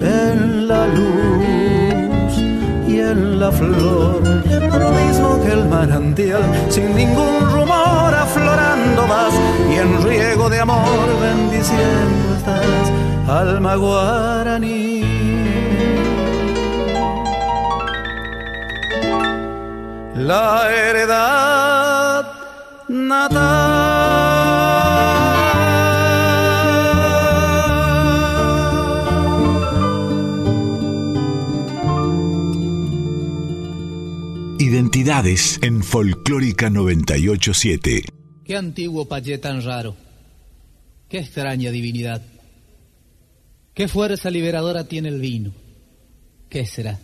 [0.00, 2.38] en la luz
[2.86, 9.34] y en la flor, lo mismo que el manantial, sin ningún rumor aflorando vas
[9.68, 12.92] y en riego de amor bendiciendo estás,
[13.28, 15.02] alma guaraní.
[20.14, 22.26] La heredad
[22.86, 24.13] natal.
[34.74, 38.02] Identidades en Folclórica 987.
[38.44, 39.94] Qué antiguo payé tan raro.
[41.08, 42.20] Qué extraña divinidad.
[43.72, 45.52] Qué fuerza liberadora tiene el vino.
[46.48, 46.98] ¿Qué será?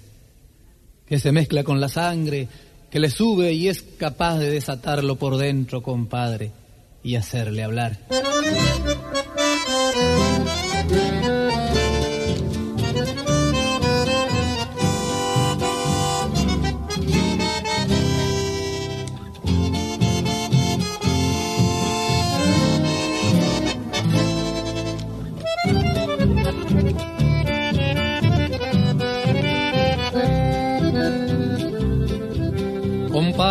[1.07, 2.49] Que se mezcla con la sangre,
[2.91, 6.51] que le sube y es capaz de desatarlo por dentro, compadre,
[7.05, 8.01] y hacerle hablar.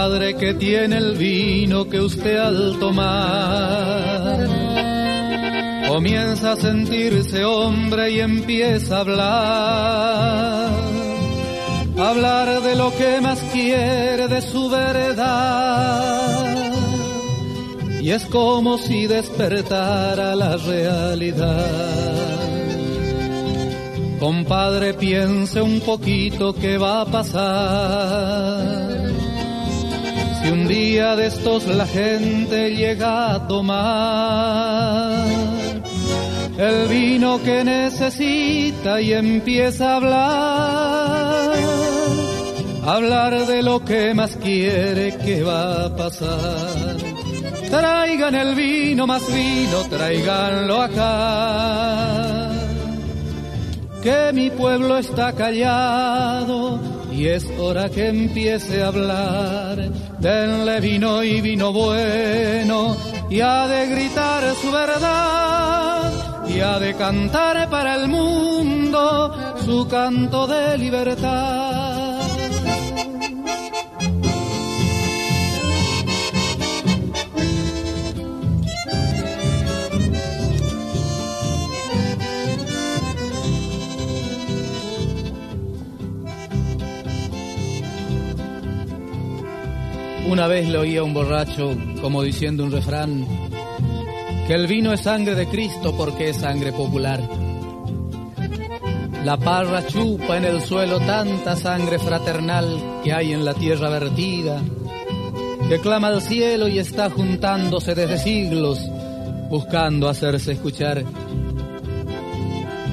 [0.09, 4.39] Padre que tiene el vino que usted al tomar
[5.87, 10.71] comienza a sentirse hombre y empieza a hablar,
[11.95, 16.55] hablar de lo que más quiere, de su verdad.
[18.01, 21.69] y es como si despertara la realidad.
[24.19, 28.88] Compadre, piense un poquito qué va a pasar.
[30.49, 35.27] Si un día de estos la gente llega a tomar.
[36.57, 41.53] El vino que necesita y empieza a hablar,
[42.83, 46.97] hablar de lo que más quiere que va a pasar.
[47.69, 52.49] Traigan el vino más vino, traiganlo acá.
[54.01, 59.89] Que mi pueblo está callado y es hora que empiece a hablar.
[60.19, 62.95] Denle vino y vino bueno
[63.29, 66.11] y ha de gritar su verdad
[66.47, 69.33] y ha de cantar para el mundo
[69.65, 71.98] su canto de libertad.
[90.29, 93.25] Una vez le oía un borracho como diciendo un refrán,
[94.45, 97.19] que el vino es sangre de Cristo porque es sangre popular.
[99.25, 104.61] La parra chupa en el suelo tanta sangre fraternal que hay en la tierra vertida,
[105.67, 108.79] que clama al cielo y está juntándose desde siglos,
[109.49, 111.03] buscando hacerse escuchar.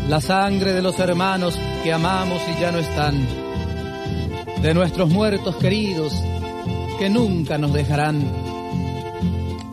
[0.08, 3.26] La sangre de los hermanos que amamos y ya no están,
[4.62, 6.14] de nuestros muertos queridos,
[6.98, 8.22] que nunca nos dejarán,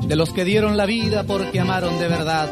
[0.01, 2.49] de los que dieron la vida porque amaron de verdad,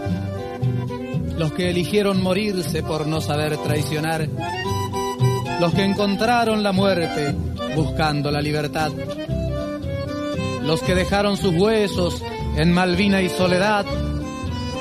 [1.38, 4.28] los que eligieron morirse por no saber traicionar,
[5.60, 7.36] los que encontraron la muerte
[7.76, 8.92] buscando la libertad,
[10.64, 12.22] los que dejaron sus huesos
[12.56, 13.86] en Malvina y soledad,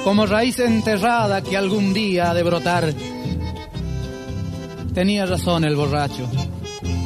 [0.04, 2.92] como raíz enterrada que algún día ha de brotar.
[4.94, 6.28] Tenía razón el borracho.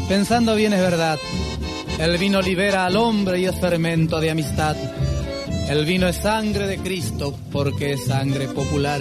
[0.08, 1.18] Pensando bien es verdad.
[1.98, 4.76] El vino libera al hombre y es fermento de amistad.
[5.68, 9.00] El vino es sangre de Cristo porque es sangre popular.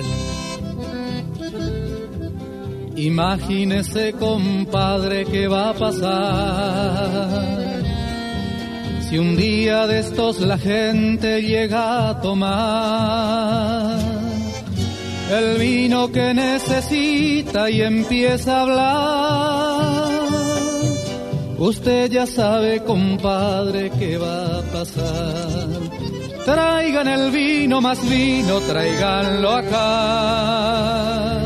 [2.95, 7.43] Imagínese, compadre, qué va a pasar.
[9.09, 13.97] Si un día de estos la gente llega a tomar
[15.31, 19.52] el vino que necesita y empieza a hablar
[21.63, 25.69] Usted ya sabe, compadre, qué va a pasar.
[26.43, 31.39] Traigan el vino más vino, traiganlo acá.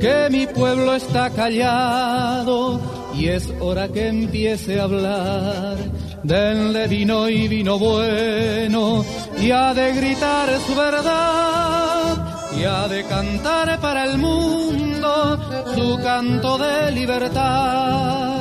[0.00, 2.80] Que mi pueblo está callado
[3.14, 5.76] y es hora que empiece a hablar.
[6.24, 9.04] Denle vino y vino bueno
[9.40, 15.38] y ha de gritar su verdad y ha de cantar para el mundo
[15.72, 18.32] su canto de libertad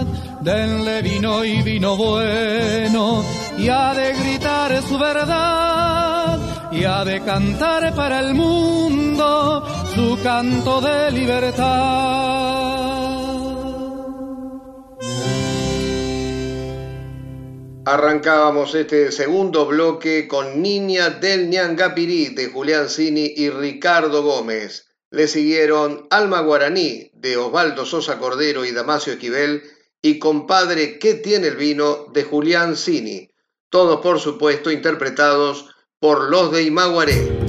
[0.41, 3.23] denle vino y vino bueno,
[3.57, 6.39] y ha de gritar su verdad,
[6.71, 9.63] y ha de cantar para el mundo
[9.93, 12.41] su canto de libertad.
[17.83, 24.87] Arrancábamos este segundo bloque con Niña del Ñangapirí de Julián Cini y Ricardo Gómez.
[25.09, 29.63] Le siguieron Alma Guaraní de Osvaldo Sosa Cordero y Damasio Esquivel
[30.01, 32.07] y Compadre, ¿qué tiene el vino?
[32.13, 33.31] de Julián Cini,
[33.69, 35.67] todos por supuesto interpretados
[35.99, 37.41] por los de Imaguaré.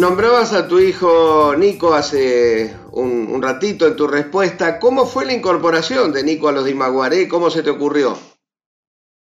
[0.00, 4.78] Nombrabas a tu hijo Nico hace un, ratito en tu respuesta.
[4.78, 7.28] ¿Cómo fue la incorporación de Nico a los de Imaguaré?
[7.28, 8.18] ¿Cómo se te ocurrió?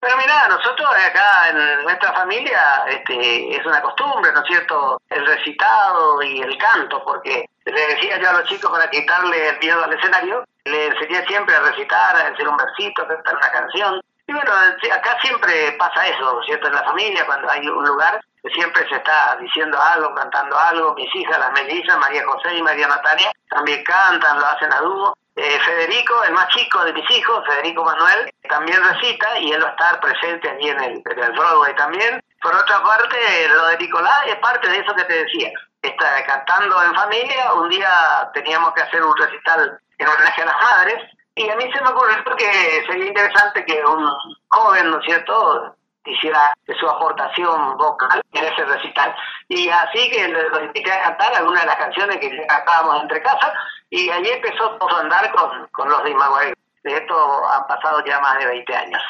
[0.03, 5.01] Pero mira, nosotros acá en nuestra familia este, es una costumbre, ¿no es cierto?
[5.09, 9.59] El recitado y el canto, porque le decía yo a los chicos para quitarle el
[9.59, 13.51] miedo al escenario, le enseñé siempre a recitar, a decir un versito, a cantar una
[13.51, 14.01] canción.
[14.27, 14.51] Y bueno,
[14.93, 16.67] acá siempre pasa eso, ¿no es cierto?
[16.67, 18.19] En la familia, cuando hay un lugar,
[18.53, 20.95] siempre se está diciendo algo, cantando algo.
[20.95, 25.17] Mis hijas, las mellizas, María José y María Natalia, también cantan, lo hacen a dúo.
[25.35, 29.69] Eh, Federico, el más chico de mis hijos, Federico Manuel, también recita y él va
[29.69, 32.23] a estar presente allí en el, en Broadway también.
[32.41, 33.17] Por otra parte,
[33.49, 35.51] lo de Nicolás es parte de eso que te decía.
[35.81, 40.61] Está cantando en familia, un día teníamos que hacer un recital en homenaje a las
[40.61, 41.03] madres
[41.35, 44.07] y a mí se me ocurrió que sería interesante que un
[44.49, 45.75] joven, ¿no es cierto?,
[46.05, 49.15] hiciera su aportación vocal en ese recital.
[49.47, 53.53] Y así que lo invité a cantar algunas de las canciones que cantábamos entre casa
[53.89, 56.53] y allí empezó a andar con, con los de Imaguay.
[56.83, 59.01] de esto han pasado ya más de 20 años.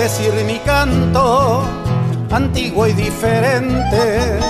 [0.00, 1.62] Decir mi canto,
[2.30, 4.40] antiguo y diferente,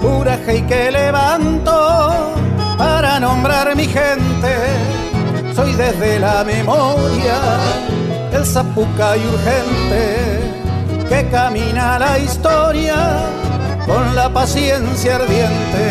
[0.00, 2.36] puraje y que levanto
[2.78, 4.54] para nombrar mi gente.
[5.56, 7.38] Soy desde la memoria
[8.32, 10.04] el zapuca y urgente
[11.08, 12.96] que camina la historia
[13.86, 15.88] con la paciencia ardiente.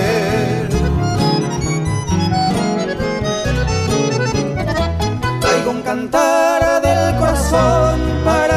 [5.41, 7.82] Traigo un cantar del corazón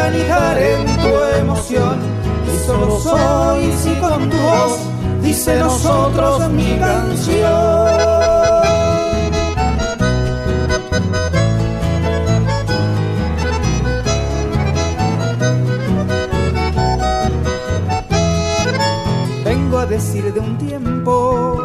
[0.09, 1.99] en tu emoción
[2.47, 4.79] y solo soy si con tu voz
[5.21, 7.43] dice nosotros mi canción.
[19.45, 21.59] Vengo a decir de un tiempo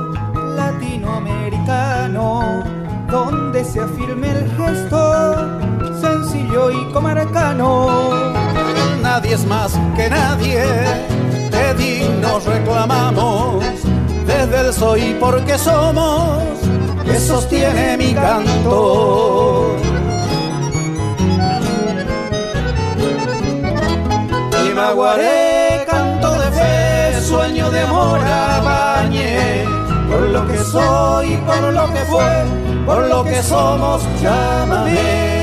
[0.56, 2.64] latinoamericano
[3.08, 5.62] donde se afirme el gesto
[6.02, 8.20] sencillo y comarcano.
[9.32, 10.61] Es más que nadie
[11.77, 13.63] dignos reclamamos,
[14.25, 16.43] desde el soy porque somos,
[17.05, 19.77] que sostiene mi canto.
[24.65, 28.19] Y maguaré, canto de fe, sueño de amor
[28.65, 29.65] bañé,
[30.09, 32.43] por lo que soy, por lo que fue,
[32.86, 35.41] por lo que somos, llámame.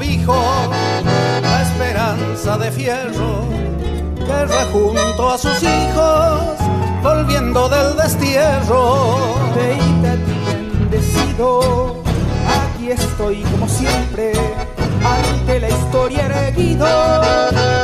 [0.00, 0.34] Cobijo,
[1.42, 3.44] la esperanza de fierro,
[4.16, 6.40] guerra junto a sus hijos,
[7.02, 9.34] volviendo del destierro.
[9.54, 10.16] Veíte
[10.88, 12.02] bendecido,
[12.62, 14.32] aquí estoy como siempre,
[15.04, 16.86] ante la historia erguido,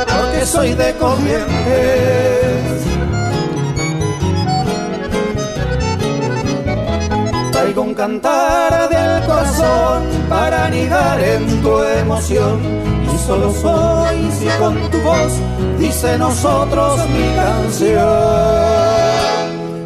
[0.07, 2.57] porque soy de Corrientes
[7.51, 12.59] traigo un cantar del corazón para anidar en tu emoción.
[13.13, 15.33] Y solo soy si con tu voz
[15.79, 18.05] dice nosotros mi canción.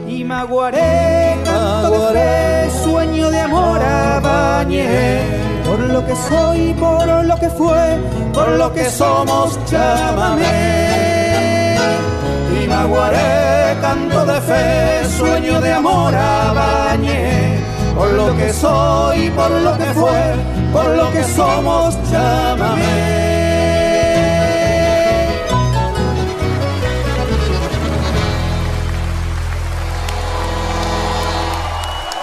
[0.08, 3.80] Y maguaré, maguaré, sueño de amor
[4.22, 5.22] bañé.
[5.68, 7.84] Por lo que soy, por lo que fue,
[8.34, 10.56] por lo que somos, llámame.
[12.58, 16.14] Y maguaré, canto de fe, sueño de amor
[16.60, 17.61] bañé
[18.02, 20.36] por lo que soy, por lo que fue,
[20.74, 22.82] por lo que somos, llámame.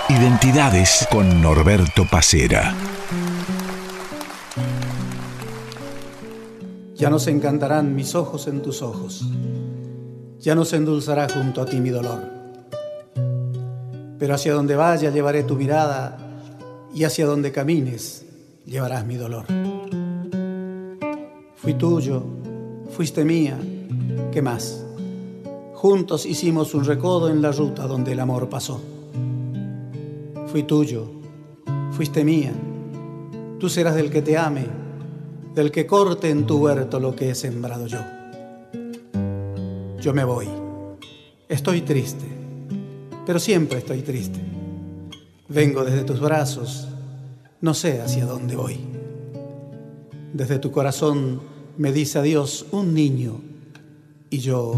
[0.08, 2.74] Identidades con Norberto Pacera.
[6.96, 9.22] Ya no se encantarán mis ojos en tus ojos.
[10.40, 12.37] Ya no se endulzará junto a ti mi dolor
[14.18, 16.18] pero hacia donde vaya llevaré tu mirada
[16.94, 18.24] y hacia donde camines
[18.66, 19.46] llevarás mi dolor.
[21.56, 22.22] Fui tuyo,
[22.90, 23.58] fuiste mía,
[24.32, 24.84] ¿qué más?
[25.74, 28.80] Juntos hicimos un recodo en la ruta donde el amor pasó.
[30.46, 31.08] Fui tuyo,
[31.92, 32.52] fuiste mía,
[33.60, 34.66] tú serás del que te ame,
[35.54, 38.00] del que corte en tu huerto lo que he sembrado yo.
[40.00, 40.48] Yo me voy,
[41.48, 42.37] estoy triste
[43.28, 44.40] pero siempre estoy triste.
[45.50, 46.88] Vengo desde tus brazos,
[47.60, 48.78] no sé hacia dónde voy.
[50.32, 51.42] Desde tu corazón
[51.76, 53.38] me dice adiós un niño
[54.30, 54.76] y yo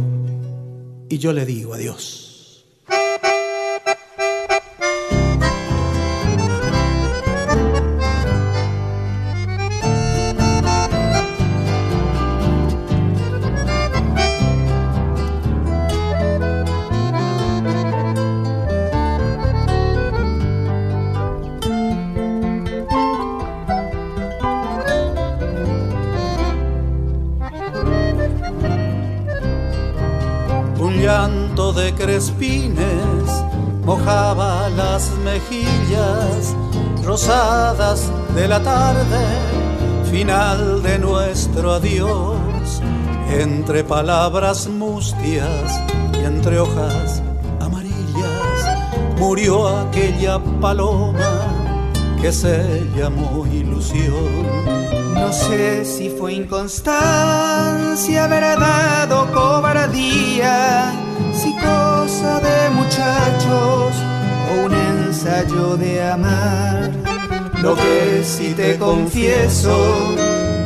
[1.09, 2.30] y yo le digo adiós.
[32.21, 33.31] Crespines
[33.83, 36.55] mojaba las mejillas
[37.03, 39.25] rosadas de la tarde,
[40.11, 42.83] final de nuestro adiós.
[43.33, 45.81] entre palabras mustias
[46.13, 47.23] y entre hojas
[47.59, 48.59] amarillas
[49.19, 51.33] murió aquella paloma
[52.21, 54.61] que se llamó ilusión.
[55.15, 61.10] No sé si fue inconstancia, verdad o cobardía,
[62.43, 63.95] de muchachos
[64.51, 66.91] o un ensayo de amar.
[67.63, 69.77] Lo que sí te confieso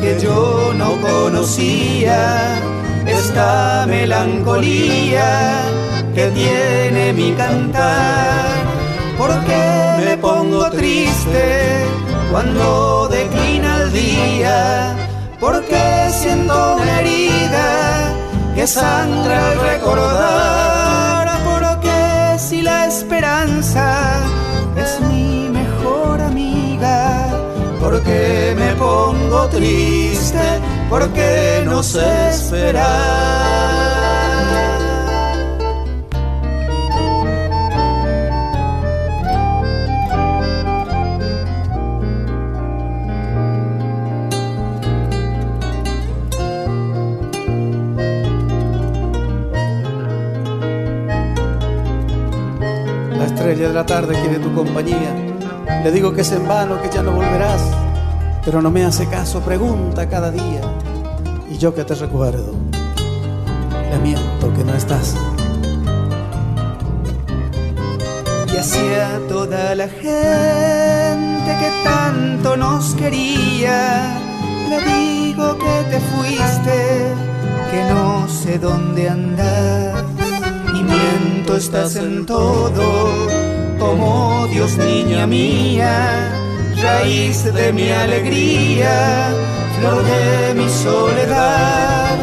[0.01, 2.59] que yo no conocía
[3.07, 5.63] esta melancolía
[6.15, 8.65] que tiene mi cantar.
[9.19, 9.61] Porque
[10.05, 11.85] me pongo triste
[12.31, 14.97] cuando declina el día,
[15.41, 18.13] porque siento una herida
[18.55, 21.44] que sangra al recordar, si
[22.99, 24.21] esperanza
[24.77, 27.29] es mi mejor amiga,
[27.81, 32.85] porque me pongo triste, porque no sé esperar.
[53.55, 55.15] Estrella de la tarde quiere tu compañía.
[55.85, 57.63] Le digo que es en vano, que ya no volverás,
[58.45, 60.61] pero no me hace caso, pregunta cada día.
[61.49, 62.53] Y yo que te recuerdo,
[63.91, 65.15] le miento que no estás.
[68.53, 74.19] Y hacia toda la gente que tanto nos quería,
[74.69, 77.15] le digo que te fuiste,
[77.71, 80.04] que no sé dónde andar
[81.57, 83.29] estás en todo,
[83.79, 86.33] como Dios niña mía,
[86.83, 89.31] raíz de mi alegría,
[89.79, 92.17] flor de mi soledad,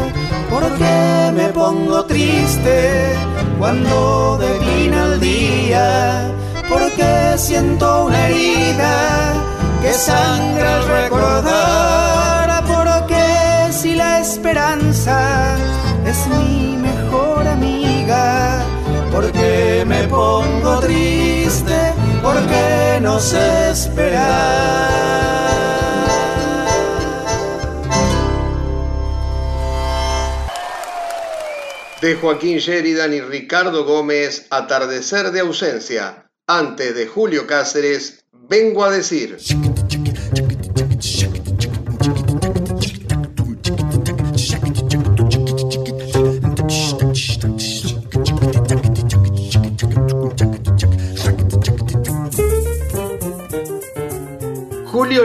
[0.50, 3.14] porque me pongo triste
[3.58, 6.30] cuando declina el día,
[6.68, 9.32] porque siento una herida
[9.80, 15.56] que sangra al recordar, porque si la esperanza
[16.04, 18.62] es mi mejor amiga,
[19.12, 21.92] porque me pongo triste,
[22.22, 25.12] porque no sé esperar.
[32.00, 36.30] De Joaquín Sheridan y Ricardo Gómez, Atardecer de ausencia.
[36.48, 39.38] Antes de Julio Cáceres, vengo a decir.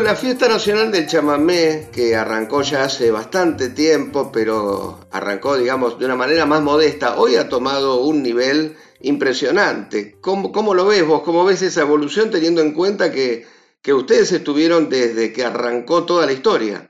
[0.08, 6.06] La fiesta nacional del chamamé, que arrancó ya hace bastante tiempo, pero arrancó, digamos, de
[6.06, 10.16] una manera más modesta, hoy ha tomado un nivel impresionante.
[10.22, 11.24] ¿Cómo, lo ves vos?
[11.24, 13.46] ¿Cómo ves esa evolución teniendo en cuenta que,
[13.84, 16.90] que ustedes estuvieron desde que arrancó toda la historia?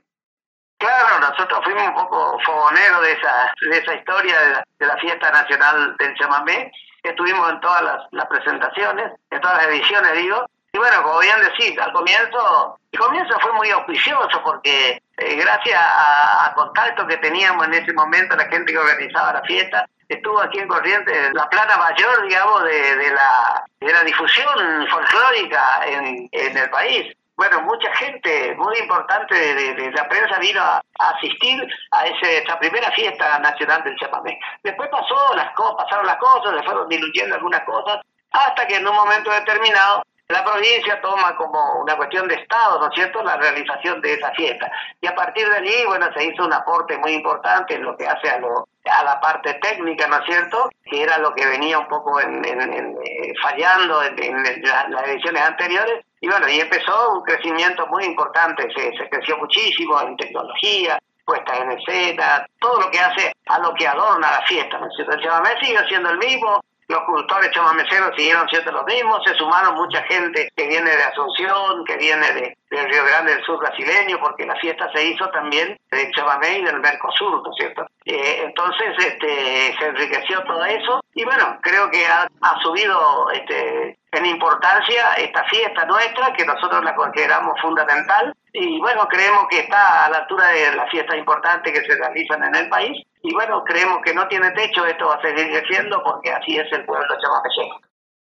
[0.78, 4.96] Claro, nosotros fuimos un poco fogoneros de esa, de esa historia de la, de la
[4.98, 6.70] fiesta nacional del chamamé.
[7.02, 11.36] Estuvimos en todas las, las presentaciones, en todas las ediciones, digo, y bueno, como bien
[11.40, 17.66] decís, al comienzo, el comienzo fue muy auspicioso porque eh, gracias a, contacto que teníamos
[17.66, 21.76] en ese momento, la gente que organizaba la fiesta, estuvo aquí en Corrientes la plana
[21.76, 27.14] mayor, digamos, de, de, la, de la difusión folclórica en, el país.
[27.36, 32.42] Bueno, mucha gente muy importante de, de, la prensa vino a, a asistir a ese,
[32.42, 34.38] esa primera fiesta nacional del chamamé.
[34.64, 38.00] Después pasó las cosas, pasaron las cosas, se fueron diluyendo algunas cosas,
[38.32, 42.88] hasta que en un momento determinado la provincia toma como una cuestión de Estado, ¿no
[42.88, 44.70] es cierto?, la realización de esa fiesta.
[45.00, 48.06] Y a partir de allí, bueno, se hizo un aporte muy importante en lo que
[48.06, 51.78] hace a, lo, a la parte técnica, ¿no es cierto?, que era lo que venía
[51.78, 56.04] un poco en, eh, fallando en, las ediciones anteriores.
[56.20, 61.56] Y bueno, y empezó un crecimiento muy importante, se, se creció muchísimo en tecnología, puesta
[61.56, 65.14] en escena, todo lo que hace a lo que adorna la fiesta, ¿no es cierto?
[65.14, 69.74] El chamamé sigue siendo el mismo, los cultores chamameceros siguieron siendo los mismos, se sumaron
[69.74, 74.18] mucha gente que viene de Asunción, que viene de, del Río Grande del Sur brasileño,
[74.20, 77.86] porque la fiesta se hizo también del chamamé y del Mercosur, ¿no es cierto?
[78.06, 83.98] Eh, entonces este, se enriqueció todo eso y bueno, creo que ha, ha subido este,
[84.12, 90.06] en importancia esta fiesta nuestra, que nosotros la consideramos fundamental y bueno, creemos que está
[90.06, 93.64] a la altura de las fiestas importantes que se realizan en el país y bueno,
[93.64, 97.06] creemos que no tiene techo, esto va a seguir creciendo porque así es el pueblo
[97.20, 97.80] chamapecheco.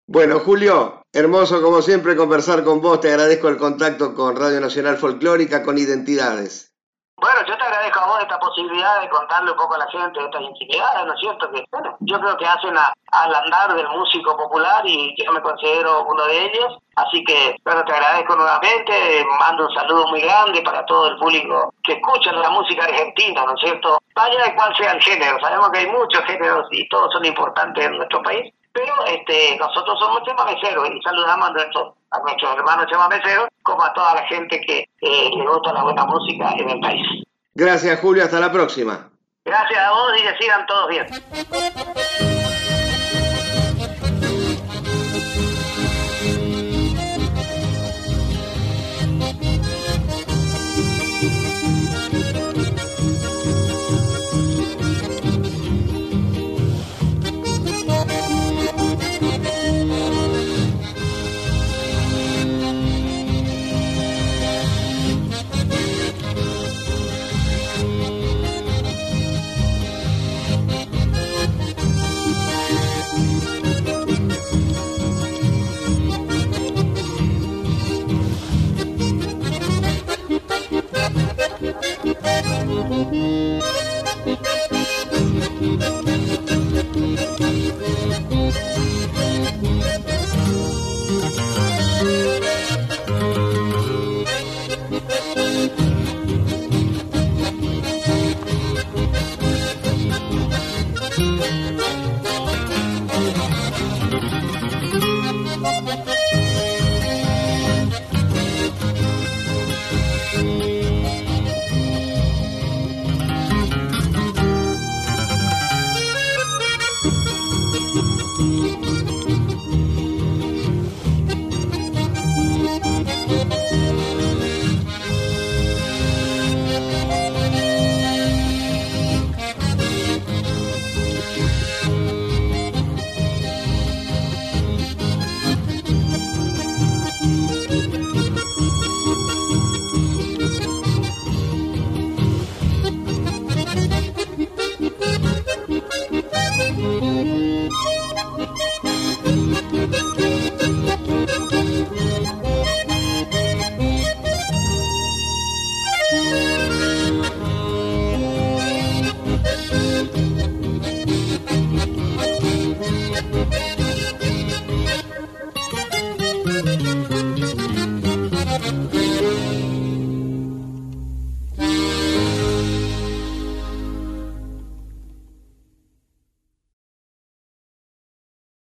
[0.09, 3.01] Bueno, Julio, hermoso como siempre conversar con vos.
[3.01, 6.76] Te agradezco el contacto con Radio Nacional Folclórica, con Identidades.
[7.19, 10.23] Bueno, yo te agradezco a vos esta posibilidad de contarle un poco a la gente
[10.23, 11.51] estas intimidades, ¿no es cierto?
[11.51, 16.05] Que, bueno, yo creo que hacen al andar del músico popular y yo me considero
[16.05, 16.77] uno de ellos.
[16.97, 21.73] Así que, bueno, te agradezco nuevamente, mando un saludo muy grande para todo el público
[21.83, 23.99] que escucha la música argentina, ¿no es cierto?
[24.15, 27.85] Vaya de cuál sea el género, sabemos que hay muchos géneros y todos son importantes
[27.85, 32.87] en nuestro país, pero este, nosotros somos chamameceros y saludamos a nuestros, a nuestros hermanos
[32.91, 36.81] chamameceros como a toda la gente que eh, le gusta la buena música en el
[36.81, 37.07] país.
[37.55, 39.09] Gracias Julio, hasta la próxima.
[39.47, 41.07] Gracias a vos y que sigan todos bien.